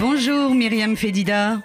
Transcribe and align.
Bonjour 0.00 0.54
Myriam 0.54 0.96
Fedida. 0.96 1.58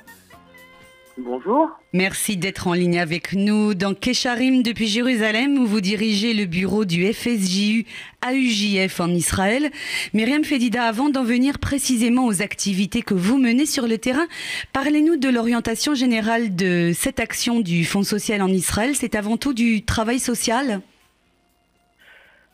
Bonjour. 1.17 1.69
Merci 1.93 2.35
d'être 2.35 2.67
en 2.67 2.73
ligne 2.73 2.99
avec 2.99 3.31
nous 3.31 3.73
dans 3.75 3.93
Kesharim 3.93 4.61
depuis 4.61 4.87
Jérusalem 4.87 5.57
où 5.57 5.65
vous 5.65 5.79
dirigez 5.79 6.33
le 6.33 6.46
bureau 6.46 6.83
du 6.83 7.13
FSJU 7.13 7.85
AUJF 8.28 8.99
en 8.99 9.07
Israël. 9.07 9.71
Myriam 10.13 10.43
Fedida, 10.43 10.83
avant 10.83 11.07
d'en 11.07 11.24
venir 11.24 11.60
précisément 11.60 12.25
aux 12.25 12.42
activités 12.42 13.03
que 13.03 13.13
vous 13.13 13.37
menez 13.37 13.65
sur 13.65 13.87
le 13.87 13.97
terrain, 13.97 14.28
parlez-nous 14.74 15.15
de 15.15 15.29
l'orientation 15.29 15.93
générale 15.96 16.57
de 16.57 16.91
cette 16.93 17.21
action 17.21 17.61
du 17.61 17.85
Fonds 17.85 18.03
social 18.03 18.41
en 18.41 18.49
Israël. 18.49 18.95
C'est 18.95 19.15
avant 19.15 19.38
tout 19.38 19.53
du 19.53 19.85
travail 19.85 20.20
social 20.20 20.81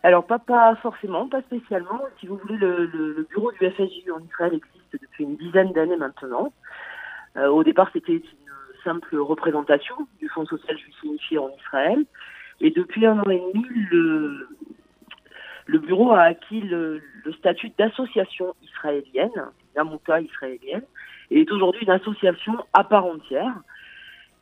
alors 0.03 0.25
pas, 0.25 0.39
pas 0.39 0.75
forcément, 0.77 1.27
pas 1.27 1.41
spécialement. 1.43 2.02
Si 2.20 2.25
vous 2.25 2.35
voulez, 2.38 2.57
le, 2.57 2.88
le 2.88 3.27
bureau 3.29 3.52
du 3.52 3.59
FSJU 3.59 4.11
en 4.11 4.20
Israël 4.25 4.55
existe 4.55 4.80
depuis 4.98 5.23
une 5.23 5.38
dizaine 5.38 5.72
d'années 5.73 5.98
maintenant. 5.98 6.54
Euh, 7.38 7.48
au 7.48 7.63
départ, 7.63 7.90
c'était 7.94 8.13
une 8.13 8.23
simple 8.84 9.17
représentation 9.17 9.95
du 10.20 10.27
Fonds 10.30 10.45
social 10.45 10.77
juif 10.77 10.95
unifié 11.04 11.38
en 11.38 11.50
Israël. 11.59 12.05
Et 12.59 12.72
depuis 12.72 13.05
un 13.05 13.20
an 13.20 13.30
et 13.30 13.41
demi, 13.54 13.66
le, 13.91 15.80
bureau 15.80 16.12
a 16.12 16.22
acquis 16.22 16.62
le, 16.62 17.02
statut 17.38 17.72
d'association 17.77 18.54
israélienne, 18.62 19.31
Namuta 19.76 20.22
israélienne, 20.22 20.84
et 21.30 21.42
est 21.42 21.52
aujourd'hui 21.52 21.84
une 21.84 21.92
association 21.92 22.64
à 22.73 22.84
part 22.84 23.05
entière 23.05 23.53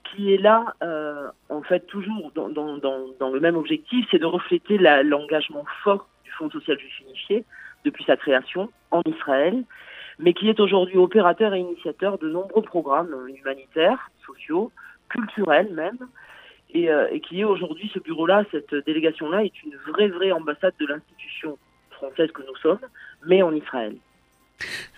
qui 0.03 0.33
est 0.33 0.37
là, 0.37 0.73
euh, 0.81 1.29
en 1.49 1.61
fait, 1.61 1.85
toujours 1.85 2.31
dans, 2.33 2.49
dans, 2.49 2.77
dans, 2.77 3.29
le 3.29 3.39
même 3.39 3.55
objectif, 3.55 4.07
c'est 4.09 4.17
de 4.17 4.25
refléter 4.25 4.77
l'engagement 4.77 5.65
fort 5.83 6.07
du 6.23 6.31
Fonds 6.31 6.49
social 6.49 6.79
juif 6.79 7.01
unifié 7.01 7.45
depuis 7.85 8.03
sa 8.05 8.17
création 8.17 8.69
en 8.91 9.01
Israël 9.05 9.63
mais 10.19 10.33
qui 10.33 10.49
est 10.49 10.59
aujourd'hui 10.59 10.97
opérateur 10.97 11.53
et 11.53 11.59
initiateur 11.59 12.17
de 12.17 12.29
nombreux 12.29 12.61
programmes 12.61 13.15
humanitaires, 13.29 14.11
sociaux, 14.25 14.71
culturels 15.09 15.73
même, 15.73 15.97
et, 16.73 16.91
euh, 16.91 17.07
et 17.11 17.19
qui 17.21 17.39
est 17.39 17.45
aujourd'hui 17.45 17.89
ce 17.93 17.99
bureau-là, 17.99 18.43
cette 18.51 18.75
délégation-là 18.85 19.43
est 19.43 19.63
une 19.63 19.75
vraie, 19.87 20.09
vraie 20.09 20.31
ambassade 20.31 20.73
de 20.79 20.85
l'institution 20.85 21.57
française 21.91 22.31
que 22.31 22.43
nous 22.43 22.55
sommes, 22.61 22.79
mais 23.25 23.41
en 23.41 23.53
Israël. 23.53 23.95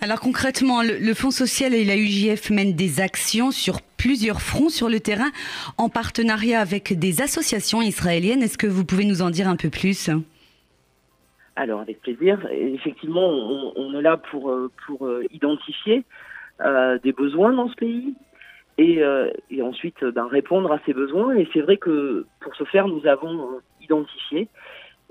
Alors 0.01 0.19
concrètement, 0.19 0.81
le, 0.81 1.13
Fonds 1.13 1.31
social 1.31 1.75
et 1.75 1.85
la 1.85 1.95
UJF 1.95 2.49
mènent 2.49 2.73
des 2.73 2.99
actions 2.99 3.51
sur 3.51 3.81
plusieurs 3.81 4.41
fronts 4.41 4.69
sur 4.69 4.89
le 4.89 4.99
terrain 4.99 5.29
en 5.77 5.87
partenariat 5.87 6.59
avec 6.59 6.97
des 6.97 7.21
associations 7.21 7.81
israéliennes. 7.81 8.41
Est-ce 8.41 8.57
que 8.57 8.65
vous 8.65 8.83
pouvez 8.83 9.05
nous 9.05 9.21
en 9.21 9.29
dire 9.29 9.47
un 9.47 9.55
peu 9.55 9.69
plus? 9.69 10.09
Alors 11.61 11.79
avec 11.79 12.01
plaisir. 12.01 12.39
effectivement, 12.51 13.27
on, 13.75 13.93
est 13.93 14.01
là 14.01 14.17
pour, 14.17 14.49
euh, 14.49 14.71
pour 14.85 15.05
euh, 15.05 15.23
identifier 15.31 16.03
euh, 16.61 16.97
des 17.03 17.13
besoins 17.13 17.53
dans 17.53 17.69
ce 17.69 17.75
pays 17.75 18.15
et, 18.79 19.03
ensuite 19.61 20.03
ben, 20.03 20.25
répondre 20.25 20.71
à 20.71 20.79
ces 20.87 20.93
besoins. 20.93 21.35
Et 21.35 21.47
c'est 21.53 21.61
vrai 21.61 21.77
que 21.77 22.25
pour 22.39 22.55
ce 22.55 22.63
faire, 22.63 22.87
nous 22.87 23.05
avons 23.05 23.59
identifié 23.79 24.47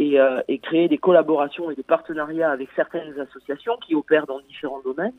et, 0.01 0.19
créé 0.61 0.89
des 0.89 0.99
collaborations 0.99 1.71
et 1.71 1.77
des 1.77 1.85
partenariats 1.85 2.51
avec 2.51 2.69
certaines 2.75 3.19
associations 3.21 3.77
qui 3.87 3.95
opèrent 3.95 4.27
dans 4.27 4.41
différents 4.41 4.83
domaines. 4.85 5.13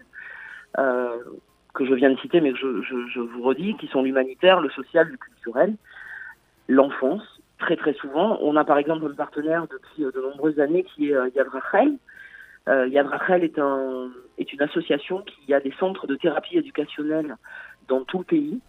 que 1.74 1.86
je 1.86 1.94
viens 1.94 2.12
de 2.12 2.20
citer, 2.20 2.42
mais 2.42 2.52
que 2.52 2.58
je, 2.58 3.08
je 3.08 3.20
vous 3.22 3.42
redis, 3.42 3.78
qui 3.78 3.88
sont 3.88 4.04
l'humanitaire, 4.04 4.60
le 4.60 4.70
social, 4.72 5.08
le 5.08 5.16
culturel, 5.16 5.76
l'enfance, 6.68 7.41
très 7.62 7.78
très 7.78 7.94
souvent. 7.94 8.38
On 8.42 8.56
a 8.58 8.66
par 8.66 8.78
exemple 8.78 9.06
un 9.06 9.16
partenaire 9.16 9.66
depuis 9.68 10.04
euh, 10.04 10.12
de 10.12 10.20
nombreuses 10.20 10.60
années 10.60 10.84
qui 10.84 11.12
est 11.12 11.16
euh, 11.16 11.30
Yad 11.36 11.48
Rachel. 11.48 11.94
Euh, 12.68 12.88
Yad 12.88 13.08
Rachel 13.08 13.44
est, 13.44 13.58
un, 13.58 14.10
est 14.38 14.52
une 14.52 14.62
association 14.62 15.22
qui 15.22 15.54
a 15.54 15.60
des 15.60 15.72
centres 15.80 16.08
de 16.08 16.16
thérapie 16.16 16.58
éducationnelle 16.58 17.38
dans 17.88 18.04
tout 18.04 18.20
le 18.20 18.26
pays 18.26 18.60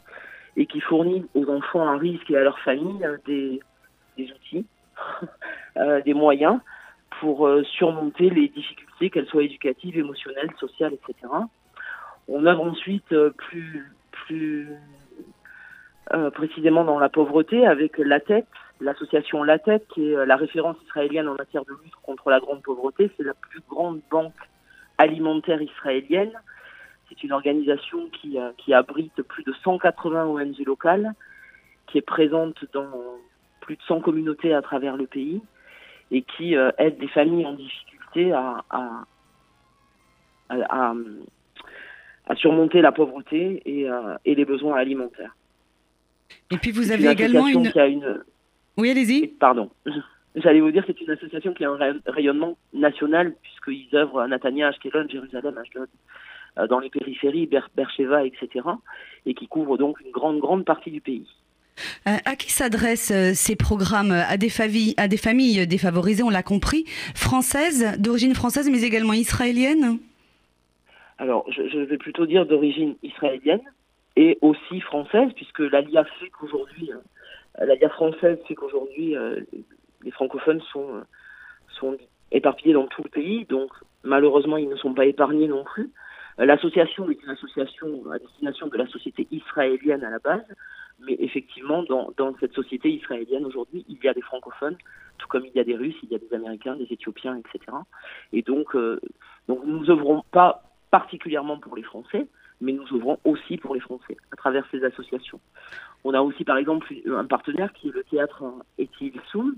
et 0.56 0.66
qui 0.66 0.80
fournit 0.80 1.26
aux 1.34 1.50
enfants 1.50 1.88
à 1.88 1.96
risque 1.96 2.30
et 2.30 2.36
à 2.36 2.42
leurs 2.42 2.58
familles 2.60 3.06
des, 3.26 3.60
des 4.16 4.30
outils, 4.30 4.66
des 6.04 6.14
moyens 6.14 6.58
pour 7.20 7.48
surmonter 7.64 8.28
les 8.28 8.48
difficultés, 8.48 9.10
qu'elles 9.10 9.26
soient 9.26 9.44
éducatives, 9.44 9.96
émotionnelles, 9.96 10.50
sociales, 10.58 10.92
etc. 10.92 11.32
On 12.28 12.44
œuvre 12.44 12.64
ensuite 12.64 13.14
plus, 13.48 13.90
plus 14.10 14.68
précisément 16.34 16.84
dans 16.84 16.98
la 16.98 17.08
pauvreté 17.08 17.66
avec 17.66 17.96
la 17.98 18.20
tête, 18.20 18.46
l'association 18.82 19.42
La 19.42 19.58
Tête, 19.58 19.86
qui 19.88 20.10
est 20.10 20.16
euh, 20.16 20.26
la 20.26 20.36
référence 20.36 20.76
israélienne 20.84 21.28
en 21.28 21.34
matière 21.34 21.64
de 21.64 21.72
lutte 21.82 21.94
contre 22.02 22.30
la 22.30 22.40
grande 22.40 22.62
pauvreté. 22.62 23.10
C'est 23.16 23.22
la 23.22 23.34
plus 23.34 23.60
grande 23.68 24.00
banque 24.10 24.34
alimentaire 24.98 25.62
israélienne. 25.62 26.32
C'est 27.08 27.22
une 27.22 27.32
organisation 27.32 28.08
qui, 28.10 28.38
euh, 28.38 28.50
qui 28.58 28.74
abrite 28.74 29.22
plus 29.22 29.44
de 29.44 29.52
180 29.64 30.26
ONG 30.26 30.58
locales, 30.66 31.12
qui 31.86 31.98
est 31.98 32.02
présente 32.02 32.64
dans 32.72 32.88
plus 33.60 33.76
de 33.76 33.82
100 33.82 34.00
communautés 34.00 34.52
à 34.52 34.62
travers 34.62 34.96
le 34.96 35.06
pays 35.06 35.40
et 36.10 36.22
qui 36.22 36.56
euh, 36.56 36.70
aide 36.78 36.98
des 36.98 37.08
familles 37.08 37.46
en 37.46 37.52
difficulté 37.52 38.32
à, 38.32 38.64
à, 38.70 39.04
à, 40.50 40.94
à 42.26 42.36
surmonter 42.36 42.82
la 42.82 42.92
pauvreté 42.92 43.62
et, 43.64 43.88
et, 44.24 44.34
les 44.34 44.44
besoins 44.44 44.76
alimentaires. 44.76 45.34
Et 46.50 46.58
puis 46.58 46.72
vous 46.72 46.90
avez 46.92 47.08
également 47.08 47.46
une... 47.46 47.72
une... 47.74 48.22
Oui, 48.76 48.90
allez-y. 48.90 49.28
Pardon. 49.28 49.70
J'allais 50.34 50.60
vous 50.60 50.70
dire, 50.70 50.84
c'est 50.86 51.00
une 51.00 51.10
association 51.10 51.52
qui 51.52 51.64
a 51.64 51.70
un 51.70 52.00
rayonnement 52.06 52.56
national, 52.72 53.34
puisqu'ils 53.42 53.94
œuvrent 53.94 54.20
à 54.20 54.28
Natania, 54.28 54.68
Ashkelon, 54.68 55.06
Jérusalem, 55.08 55.58
Ashdod, 55.58 55.88
euh, 56.58 56.66
dans 56.66 56.78
les 56.78 56.88
périphéries, 56.88 57.46
Ber 57.46 57.68
Bercheva, 57.76 58.24
etc., 58.24 58.48
et 59.26 59.34
qui 59.34 59.46
couvre 59.46 59.76
donc 59.76 60.00
une 60.00 60.10
grande, 60.10 60.38
grande 60.38 60.64
partie 60.64 60.90
du 60.90 61.02
pays. 61.02 61.28
Euh, 62.06 62.16
à 62.24 62.36
qui 62.36 62.50
s'adressent 62.50 63.12
euh, 63.12 63.32
ces 63.34 63.56
programmes? 63.56 64.12
À 64.12 64.38
des, 64.38 64.48
familles, 64.48 64.94
à 64.96 65.06
des 65.06 65.18
familles 65.18 65.66
défavorisées, 65.66 66.22
on 66.22 66.30
l'a 66.30 66.42
compris, 66.42 66.84
françaises, 67.14 67.98
d'origine 67.98 68.34
française, 68.34 68.70
mais 68.70 68.82
également 68.82 69.12
israélienne 69.12 69.98
Alors, 71.18 71.44
je, 71.50 71.68
je, 71.68 71.78
vais 71.78 71.98
plutôt 71.98 72.24
dire 72.24 72.46
d'origine 72.46 72.94
israélienne 73.02 73.60
et 74.16 74.38
aussi 74.40 74.80
française, 74.80 75.30
puisque 75.36 75.60
l'ALIA 75.60 76.04
fait 76.04 76.30
qu'aujourd'hui, 76.30 76.90
euh, 76.90 76.98
la 77.58 77.76
guerre 77.76 77.92
française 77.92 78.38
fait 78.46 78.54
qu'aujourd'hui, 78.54 79.16
euh, 79.16 79.40
les 80.02 80.10
francophones 80.10 80.60
sont, 80.72 80.96
euh, 80.96 81.02
sont 81.68 81.96
éparpillés 82.30 82.74
dans 82.74 82.86
tout 82.86 83.02
le 83.02 83.10
pays, 83.10 83.44
donc 83.44 83.70
malheureusement, 84.02 84.56
ils 84.56 84.68
ne 84.68 84.76
sont 84.76 84.94
pas 84.94 85.06
épargnés 85.06 85.48
non 85.48 85.64
plus. 85.64 85.90
L'association 86.38 87.10
est 87.10 87.22
une 87.22 87.28
association 87.28 88.10
à 88.10 88.18
destination 88.18 88.68
de 88.68 88.76
la 88.78 88.86
société 88.86 89.28
israélienne 89.30 90.02
à 90.02 90.10
la 90.10 90.18
base, 90.18 90.44
mais 91.00 91.14
effectivement, 91.18 91.82
dans, 91.82 92.10
dans 92.16 92.34
cette 92.40 92.54
société 92.54 92.90
israélienne 92.90 93.44
aujourd'hui, 93.44 93.84
il 93.88 93.98
y 94.02 94.08
a 94.08 94.14
des 94.14 94.22
francophones, 94.22 94.76
tout 95.18 95.28
comme 95.28 95.44
il 95.44 95.52
y 95.52 95.60
a 95.60 95.64
des 95.64 95.76
Russes, 95.76 95.96
il 96.02 96.08
y 96.08 96.14
a 96.14 96.18
des 96.18 96.32
Américains, 96.32 96.74
des 96.76 96.90
Éthiopiens, 96.90 97.36
etc. 97.36 97.76
Et 98.32 98.40
donc, 98.40 98.74
donc 99.46 99.60
nous 99.66 99.90
œuvrons 99.90 100.24
pas 100.30 100.62
particulièrement 100.90 101.58
pour 101.58 101.76
les 101.76 101.82
Français, 101.82 102.26
mais 102.62 102.72
nous 102.72 102.90
ouvrons 102.92 103.18
aussi 103.24 103.58
pour 103.58 103.74
les 103.74 103.80
Français 103.80 104.16
à 104.32 104.36
travers 104.36 104.64
ces 104.70 104.82
associations. 104.84 105.40
On 106.04 106.14
a 106.14 106.20
aussi 106.22 106.44
par 106.44 106.56
exemple 106.56 106.92
un 107.06 107.24
partenaire 107.24 107.72
qui 107.72 107.88
est 107.88 107.92
le 107.92 108.04
théâtre 108.04 108.44
Etil 108.78 109.12
Soum, 109.30 109.56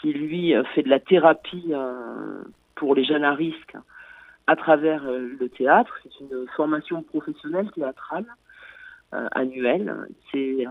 qui 0.00 0.12
lui 0.12 0.54
fait 0.74 0.82
de 0.82 0.90
la 0.90 1.00
thérapie 1.00 1.70
euh, 1.70 2.42
pour 2.74 2.94
les 2.94 3.04
jeunes 3.04 3.24
à 3.24 3.34
risque 3.34 3.76
à 4.46 4.56
travers 4.56 5.04
euh, 5.06 5.36
le 5.40 5.48
théâtre. 5.48 5.98
C'est 6.02 6.20
une 6.20 6.46
formation 6.56 7.02
professionnelle 7.02 7.70
théâtrale 7.72 8.26
euh, 9.14 9.28
annuelle. 9.32 9.94
C'est 10.30 10.66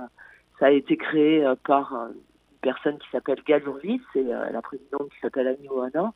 ça 0.60 0.68
a 0.68 0.72
été 0.72 0.96
créé 0.96 1.46
par 1.66 1.92
une 1.92 2.60
personne 2.62 2.98
qui 3.00 3.10
s'appelle 3.12 3.42
Gal 3.46 3.62
et 3.84 4.24
la 4.24 4.62
présidente 4.62 5.10
qui 5.10 5.20
s'appelle 5.22 5.48
Annie 5.48 5.68
Ohana. 5.68 6.14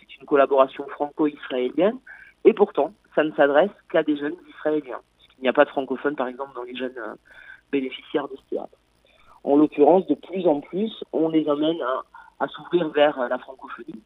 C'est 0.00 0.16
une 0.16 0.24
collaboration 0.24 0.86
franco-israélienne. 0.88 1.98
Et 2.44 2.54
pourtant, 2.54 2.94
ça 3.14 3.24
ne 3.24 3.32
s'adresse 3.32 3.70
qu'à 3.90 4.02
des 4.02 4.16
jeunes 4.16 4.36
israéliens. 4.48 5.00
Il 5.38 5.42
n'y 5.42 5.48
a 5.48 5.52
pas 5.52 5.64
de 5.64 5.70
francophones, 5.70 6.16
par 6.16 6.28
exemple, 6.28 6.54
dans 6.54 6.62
les 6.62 6.76
jeunes 6.76 6.96
euh, 6.98 7.14
bénéficiaires 7.70 8.28
de 8.28 8.36
ce 8.36 8.54
théâtre. 8.54 8.76
En 9.44 9.56
l'occurrence, 9.56 10.06
de 10.06 10.14
plus 10.14 10.46
en 10.46 10.60
plus, 10.60 11.04
on 11.12 11.28
les 11.28 11.48
amène 11.48 11.78
à, 12.38 12.48
s'ouvrir 12.48 12.88
vers 12.90 13.18
euh, 13.20 13.28
la 13.28 13.38
francophonie 13.38 14.02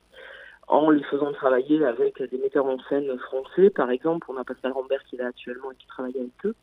en 0.69 0.91
les 0.91 1.03
faisant 1.05 1.33
travailler 1.33 1.85
avec 1.85 2.21
des 2.23 2.39
metteurs 2.39 2.67
en 2.67 2.79
scène 2.89 3.17
français. 3.19 3.71
Par 3.71 3.91
exemple, 3.91 4.27
on 4.31 4.37
a 4.37 4.45
Pascal 4.45 4.73
Rambert 4.73 5.03
qui 5.05 5.17
est 5.17 5.19
là 5.19 5.29
actuellement 5.29 5.71
et 5.71 5.77
qui 5.77 5.87
travaille 5.87 6.17
avec 6.17 6.33
eux. 6.45 6.55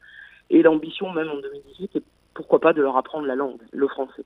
Et 0.50 0.62
l'ambition, 0.62 1.12
même 1.12 1.30
en 1.30 1.38
2018, 1.38 1.95
est 1.95 2.04
pourquoi 2.34 2.60
pas 2.60 2.74
de 2.74 2.81
leur 2.81 2.98
apprendre 2.98 3.25
la 3.28 3.36
langue, 3.36 3.62
le 3.72 3.88
français. 3.88 4.24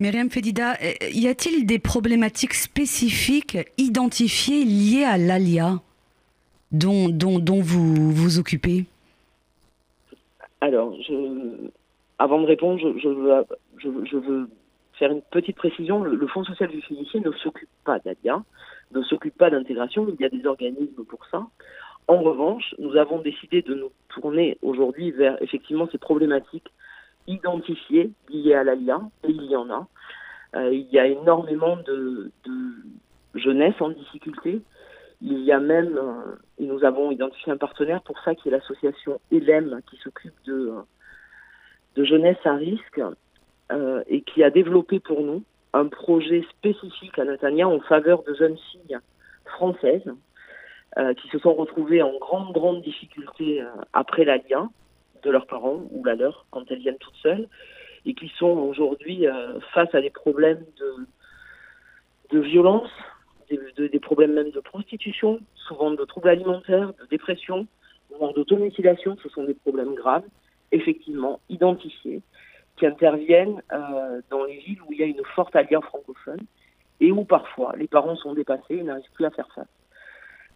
Myriam 0.00 0.30
Fedida, 0.30 0.74
euh, 0.74 0.92
y 1.10 1.26
a-t-il 1.26 1.66
des 1.66 1.80
problématiques 1.80 2.54
spécifiques 2.54 3.58
identifiées 3.76 4.64
liées 4.64 5.04
à 5.04 5.18
l'ALIA? 5.18 5.80
Dont, 6.72 7.08
dont, 7.08 7.38
dont 7.38 7.60
vous 7.60 8.12
vous 8.12 8.38
occupez 8.38 8.86
Alors, 10.60 10.94
je, 11.02 11.68
avant 12.18 12.40
de 12.40 12.46
répondre, 12.46 12.80
je, 12.80 14.16
veux, 14.18 14.50
faire 14.94 15.12
une 15.12 15.22
petite 15.22 15.56
précision. 15.56 16.02
Le, 16.02 16.26
Fonds 16.26 16.44
social 16.44 16.68
du 16.68 16.82
financier 16.82 17.20
ne 17.20 17.30
s'occupe 17.32 17.68
pas 17.84 17.98
d'ADIA, 18.00 18.42
ne 18.92 19.02
s'occupe 19.02 19.36
pas 19.36 19.50
d'intégration. 19.50 20.06
Il 20.08 20.20
y 20.20 20.24
a 20.24 20.28
des 20.28 20.44
organismes 20.46 21.04
pour 21.04 21.24
ça. 21.26 21.46
En 22.08 22.22
revanche, 22.22 22.74
nous 22.78 22.96
avons 22.96 23.20
décidé 23.20 23.62
de 23.62 23.74
nous 23.74 23.90
tourner 24.08 24.58
aujourd'hui 24.62 25.10
vers 25.12 25.40
effectivement 25.42 25.88
ces 25.92 25.98
problématiques 25.98 26.68
identifiées 27.26 28.10
liées 28.30 28.54
à 28.54 28.64
l'ALIA, 28.64 29.00
et 29.24 29.30
il 29.30 29.44
y 29.44 29.56
en 29.56 29.70
a. 29.70 29.86
Euh, 30.56 30.72
il 30.72 30.88
y 30.90 30.98
a 30.98 31.06
énormément 31.06 31.76
de, 31.76 32.32
jeunesse 33.34 33.74
en 33.80 33.90
difficulté. 33.90 34.60
Il 35.20 35.40
y 35.40 35.52
a 35.52 35.58
même, 35.58 35.98
euh, 35.98 36.36
et 36.58 36.66
nous 36.66 36.84
avons 36.84 37.10
identifié 37.10 37.52
un 37.52 37.56
partenaire 37.56 38.02
pour 38.02 38.18
ça, 38.20 38.34
qui 38.34 38.48
est 38.48 38.52
l'association 38.52 39.20
ELEM, 39.32 39.80
qui 39.90 39.96
s'occupe 39.98 40.34
de, 40.44 40.72
de 41.96 42.04
jeunesse 42.04 42.38
à 42.44 42.54
risque, 42.54 43.00
euh, 43.72 44.02
et 44.06 44.22
qui 44.22 44.42
a 44.42 44.50
développé 44.50 45.00
pour 45.00 45.22
nous 45.22 45.42
un 45.72 45.86
projet 45.86 46.44
spécifique 46.50 47.18
à 47.18 47.24
Natania 47.24 47.68
en 47.68 47.80
faveur 47.80 48.22
de 48.22 48.34
jeunes 48.34 48.56
filles 48.56 48.98
françaises 49.44 50.10
euh, 50.96 51.14
qui 51.14 51.28
se 51.28 51.38
sont 51.38 51.54
retrouvées 51.54 52.02
en 52.02 52.16
grande, 52.18 52.52
grande 52.52 52.82
difficulté 52.82 53.60
euh, 53.60 53.66
après 53.92 54.24
l'alien 54.24 54.70
de 55.22 55.30
leurs 55.30 55.46
parents 55.46 55.82
ou 55.90 56.02
la 56.04 56.14
leur 56.14 56.46
quand 56.50 56.64
elles 56.70 56.78
viennent 56.78 56.98
toutes 56.98 57.16
seules 57.16 57.46
et 58.06 58.14
qui 58.14 58.32
sont 58.38 58.46
aujourd'hui 58.46 59.26
euh, 59.26 59.60
face 59.74 59.94
à 59.94 60.00
des 60.00 60.10
problèmes 60.10 60.64
de, 60.78 62.36
de 62.36 62.40
violence, 62.40 62.90
des, 63.48 64.00
problèmes 64.00 64.34
même 64.34 64.50
de 64.50 64.60
prostitution, 64.60 65.40
souvent 65.54 65.90
de 65.90 66.04
troubles 66.04 66.28
alimentaires, 66.28 66.92
de 66.94 67.06
dépression, 67.10 67.66
voire 68.16 68.32
d'automutilation. 68.32 69.16
Ce 69.22 69.28
sont 69.28 69.44
des 69.44 69.54
problèmes 69.54 69.94
graves, 69.94 70.24
effectivement, 70.72 71.40
identifiés, 71.48 72.20
qui 72.76 72.86
interviennent 72.86 73.62
euh, 73.72 74.20
dans 74.30 74.44
les 74.44 74.58
villes 74.58 74.80
où 74.82 74.92
il 74.92 74.98
y 74.98 75.02
a 75.02 75.06
une 75.06 75.24
forte 75.34 75.56
alliance 75.56 75.84
francophone 75.84 76.40
et 77.00 77.12
où 77.12 77.24
parfois 77.24 77.74
les 77.76 77.86
parents 77.86 78.16
sont 78.16 78.34
dépassés 78.34 78.76
et 78.76 78.82
n'arrivent 78.82 79.10
plus 79.14 79.24
à 79.24 79.30
faire 79.30 79.48
face. 79.54 79.68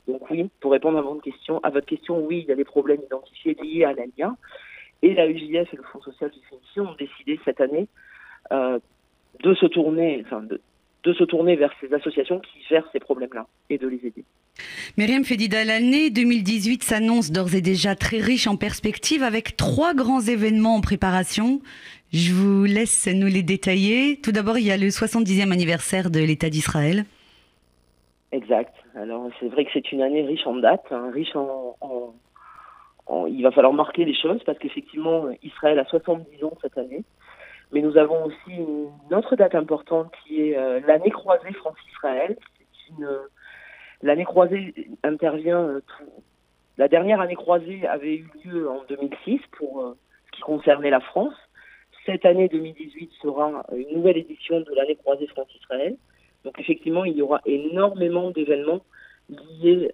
Donc 0.08 0.28
oui, 0.30 0.50
pour 0.60 0.72
répondre 0.72 0.98
à 0.98 1.02
votre 1.02 1.22
question, 1.22 1.60
à 1.62 1.70
votre 1.70 1.86
question, 1.86 2.18
oui, 2.24 2.40
il 2.40 2.48
y 2.48 2.52
a 2.52 2.56
des 2.56 2.64
problèmes 2.64 3.00
identifiés 3.04 3.56
liés 3.62 3.84
à 3.84 3.92
l'ALIA. 3.92 4.34
Et 5.02 5.14
la 5.14 5.26
UJF 5.26 5.72
et 5.72 5.76
le 5.76 5.82
Fonds 5.84 6.02
social 6.02 6.30
du 6.30 6.38
Finition 6.48 6.90
ont 6.90 6.94
décidé 6.94 7.38
cette 7.44 7.60
année 7.60 7.88
euh, 8.52 8.78
de 9.40 9.54
se 9.54 9.66
tourner, 9.66 10.22
enfin 10.24 10.42
de, 10.42 10.60
de 11.04 11.12
se 11.12 11.24
tourner 11.24 11.56
vers 11.56 11.72
ces 11.80 11.92
associations 11.92 12.40
qui 12.40 12.62
gèrent 12.68 12.88
ces 12.92 13.00
problèmes-là 13.00 13.46
et 13.70 13.78
de 13.78 13.88
les 13.88 14.06
aider. 14.06 14.24
Myriam 14.96 15.24
Fédida, 15.24 15.64
l'année 15.64 16.10
2018 16.10 16.82
s'annonce 16.82 17.32
d'ores 17.32 17.54
et 17.54 17.60
déjà 17.60 17.96
très 17.96 18.18
riche 18.18 18.46
en 18.46 18.56
perspectives 18.56 19.22
avec 19.22 19.56
trois 19.56 19.94
grands 19.94 20.20
événements 20.20 20.76
en 20.76 20.80
préparation. 20.80 21.60
Je 22.12 22.32
vous 22.32 22.64
laisse 22.64 23.08
nous 23.12 23.26
les 23.26 23.42
détailler. 23.42 24.20
Tout 24.22 24.32
d'abord, 24.32 24.58
il 24.58 24.66
y 24.66 24.70
a 24.70 24.76
le 24.76 24.88
70e 24.88 25.50
anniversaire 25.50 26.10
de 26.10 26.20
l'État 26.20 26.50
d'Israël. 26.50 27.04
Exact. 28.32 28.74
Alors 28.94 29.28
c'est 29.40 29.48
vrai 29.48 29.64
que 29.64 29.70
c'est 29.72 29.92
une 29.92 30.02
année 30.02 30.22
riche 30.22 30.46
en 30.46 30.56
dates, 30.56 30.86
hein, 30.90 31.10
riche 31.12 31.34
en, 31.34 31.76
en, 31.80 33.26
Il 33.26 33.42
va 33.42 33.50
falloir 33.50 33.72
marquer 33.72 34.04
les 34.04 34.14
choses 34.14 34.42
parce 34.44 34.58
qu'effectivement, 34.58 35.26
Israël 35.42 35.78
a 35.78 35.84
70 35.86 36.44
ans 36.44 36.52
cette 36.60 36.76
année. 36.76 37.02
Mais 37.72 37.80
nous 37.80 37.96
avons 37.96 38.26
aussi 38.26 38.50
une 38.50 39.14
autre 39.14 39.34
date 39.34 39.54
importante 39.54 40.12
qui 40.22 40.42
est 40.42 40.58
euh, 40.58 40.80
l'année 40.86 41.10
croisée 41.10 41.52
France-Israël. 41.54 42.36
L'année 44.02 44.24
croisée 44.24 44.74
intervient 45.02 45.60
euh, 45.60 45.80
tout... 45.80 46.04
La 46.76 46.88
dernière 46.88 47.20
année 47.20 47.34
croisée 47.34 47.86
avait 47.86 48.16
eu 48.16 48.30
lieu 48.44 48.68
en 48.68 48.84
2006 48.88 49.40
pour 49.56 49.80
euh, 49.80 49.96
ce 50.26 50.36
qui 50.36 50.42
concernait 50.42 50.90
la 50.90 51.00
France. 51.00 51.34
Cette 52.04 52.26
année 52.26 52.48
2018 52.48 53.10
sera 53.22 53.64
une 53.74 53.96
nouvelle 53.96 54.18
édition 54.18 54.60
de 54.60 54.74
l'année 54.74 54.96
croisée 54.96 55.26
France-Israël. 55.28 55.96
Donc 56.44 56.58
effectivement, 56.58 57.04
il 57.04 57.16
y 57.16 57.22
aura 57.22 57.40
énormément 57.46 58.30
d'événements 58.32 58.80
liés 59.30 59.88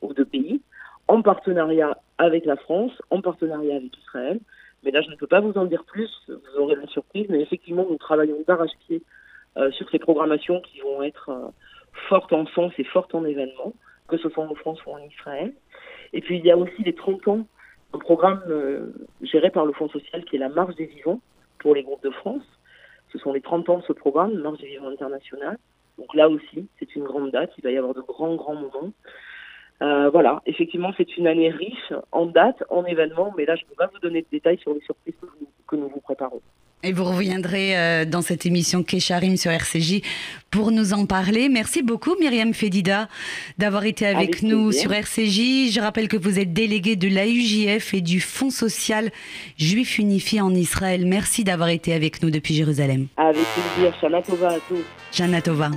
aux 0.00 0.12
deux 0.12 0.24
pays, 0.24 0.60
en 1.06 1.22
partenariat 1.22 1.96
avec 2.18 2.44
la 2.44 2.56
France, 2.56 2.90
en 3.10 3.20
partenariat 3.20 3.76
avec 3.76 3.96
Israël. 3.96 4.40
Mais 4.84 4.90
là, 4.90 5.00
je 5.00 5.10
ne 5.10 5.16
peux 5.16 5.26
pas 5.26 5.40
vous 5.40 5.56
en 5.56 5.64
dire 5.64 5.84
plus, 5.84 6.10
vous 6.28 6.60
aurez 6.60 6.76
la 6.76 6.86
surprise, 6.86 7.26
mais 7.28 7.40
effectivement, 7.40 7.86
nous 7.88 7.96
travaillons 7.96 8.42
d'arrache-pied 8.46 9.02
euh, 9.56 9.70
sur 9.72 9.88
ces 9.90 9.98
programmations 9.98 10.60
qui 10.60 10.80
vont 10.80 11.02
être 11.02 11.30
euh, 11.30 11.48
fortes 12.08 12.32
en 12.32 12.46
sens 12.46 12.72
et 12.78 12.84
fortes 12.84 13.14
en 13.14 13.24
événements, 13.24 13.72
que 14.08 14.18
ce 14.18 14.28
soit 14.28 14.44
en 14.44 14.54
France 14.54 14.84
ou 14.86 14.90
en 14.90 14.98
Israël. 14.98 15.54
Et 16.12 16.20
puis, 16.20 16.38
il 16.38 16.44
y 16.44 16.50
a 16.50 16.56
aussi 16.56 16.82
les 16.82 16.94
30 16.94 17.28
ans, 17.28 17.46
un 17.94 17.98
programme 17.98 18.42
euh, 18.48 18.92
géré 19.22 19.50
par 19.50 19.64
le 19.64 19.72
Fonds 19.72 19.88
social 19.88 20.24
qui 20.24 20.36
est 20.36 20.40
la 20.40 20.48
Marche 20.48 20.74
des 20.74 20.86
Vivants 20.86 21.20
pour 21.60 21.74
les 21.74 21.82
groupes 21.82 22.02
de 22.02 22.10
France. 22.10 22.42
Ce 23.12 23.18
sont 23.18 23.32
les 23.32 23.40
30 23.40 23.68
ans 23.70 23.78
de 23.78 23.84
ce 23.84 23.92
programme, 23.92 24.34
Marche 24.34 24.58
des 24.58 24.66
Vivants 24.66 24.88
international. 24.88 25.56
Donc 25.98 26.12
là 26.14 26.28
aussi, 26.28 26.68
c'est 26.78 26.94
une 26.96 27.04
grande 27.04 27.30
date, 27.30 27.52
il 27.56 27.64
va 27.64 27.70
y 27.70 27.78
avoir 27.78 27.94
de 27.94 28.00
grands, 28.00 28.34
grands 28.34 28.56
moments. 28.56 28.92
Euh, 29.82 30.08
voilà, 30.10 30.40
effectivement, 30.46 30.92
c'est 30.96 31.16
une 31.16 31.26
année 31.26 31.50
riche 31.50 31.92
en 32.12 32.26
dates, 32.26 32.62
en 32.70 32.84
événements, 32.84 33.34
mais 33.36 33.44
là, 33.44 33.56
je 33.56 33.62
ne 33.64 33.68
peux 33.68 33.74
pas 33.74 33.90
vous 33.92 33.98
donner 33.98 34.22
de 34.22 34.26
détails 34.30 34.58
sur 34.58 34.72
les 34.72 34.80
surprises 34.80 35.14
que 35.66 35.76
nous, 35.76 35.88
vous 35.88 36.00
préparons. 36.00 36.40
Et 36.86 36.92
vous 36.92 37.04
reviendrez 37.04 37.78
euh, 37.78 38.04
dans 38.04 38.20
cette 38.20 38.44
émission 38.44 38.82
Kesharim 38.82 39.38
sur 39.38 39.50
RCJ 39.50 40.02
pour 40.50 40.70
nous 40.70 40.92
en 40.92 41.06
parler. 41.06 41.48
Merci 41.48 41.82
beaucoup 41.82 42.14
Myriam 42.20 42.52
Fedida 42.52 43.08
d'avoir 43.56 43.86
été 43.86 44.06
avec, 44.06 44.42
nous 44.42 44.70
sur 44.70 44.92
RCJ. 44.92 45.72
Je 45.72 45.80
rappelle 45.80 46.08
que 46.08 46.18
vous 46.18 46.38
êtes 46.38 46.52
déléguée 46.52 46.96
de 46.96 47.08
l'AUJF 47.08 47.94
et 47.94 48.02
du 48.02 48.20
Fonds 48.20 48.50
social 48.50 49.10
juif 49.56 49.98
unifié 49.98 50.42
en 50.42 50.54
Israël. 50.54 51.06
Merci 51.06 51.42
d'avoir 51.42 51.70
été 51.70 51.94
avec 51.94 52.22
nous 52.22 52.30
depuis 52.30 52.52
Jérusalem. 52.52 53.06
Avec 53.16 53.44
plaisir. 53.54 53.94
Shana 53.98 54.20
Tova 54.20 54.48
à 54.48 54.58
tous. 54.68 54.84
Shana 55.10 55.40
Tova. 55.40 55.70